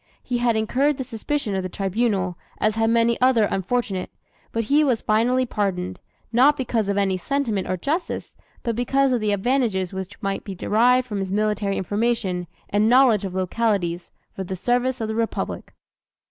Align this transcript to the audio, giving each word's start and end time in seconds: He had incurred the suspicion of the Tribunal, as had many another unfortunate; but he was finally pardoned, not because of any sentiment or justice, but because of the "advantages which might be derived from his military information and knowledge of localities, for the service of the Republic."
He 0.23 0.39
had 0.39 0.55
incurred 0.57 0.97
the 0.97 1.03
suspicion 1.03 1.53
of 1.53 1.61
the 1.61 1.69
Tribunal, 1.69 2.35
as 2.57 2.73
had 2.73 2.89
many 2.89 3.19
another 3.21 3.43
unfortunate; 3.43 4.09
but 4.51 4.63
he 4.63 4.83
was 4.83 5.03
finally 5.03 5.45
pardoned, 5.45 5.99
not 6.33 6.57
because 6.57 6.89
of 6.89 6.97
any 6.97 7.17
sentiment 7.17 7.69
or 7.69 7.77
justice, 7.77 8.35
but 8.63 8.75
because 8.75 9.13
of 9.13 9.21
the 9.21 9.31
"advantages 9.31 9.93
which 9.93 10.19
might 10.19 10.43
be 10.43 10.55
derived 10.55 11.05
from 11.07 11.19
his 11.19 11.31
military 11.31 11.77
information 11.77 12.47
and 12.67 12.89
knowledge 12.89 13.25
of 13.25 13.35
localities, 13.35 14.09
for 14.35 14.43
the 14.43 14.55
service 14.55 15.01
of 15.01 15.07
the 15.07 15.13
Republic." 15.13 15.71